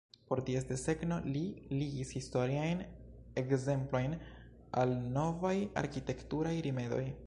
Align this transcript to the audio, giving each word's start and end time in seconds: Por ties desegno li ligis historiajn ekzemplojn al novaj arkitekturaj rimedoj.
Por 0.29 0.39
ties 0.45 0.63
desegno 0.69 1.19
li 1.35 1.43
ligis 1.73 2.15
historiajn 2.17 2.81
ekzemplojn 3.45 4.19
al 4.85 4.99
novaj 5.21 5.57
arkitekturaj 5.85 6.61
rimedoj. 6.69 7.05